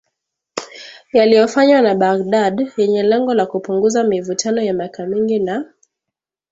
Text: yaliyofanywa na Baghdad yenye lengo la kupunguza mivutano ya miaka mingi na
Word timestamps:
yaliyofanywa 1.13 1.81
na 1.81 1.95
Baghdad 1.95 2.71
yenye 2.77 3.03
lengo 3.03 3.33
la 3.33 3.45
kupunguza 3.45 4.03
mivutano 4.03 4.61
ya 4.61 4.73
miaka 4.73 5.05
mingi 5.05 5.39
na 5.39 5.73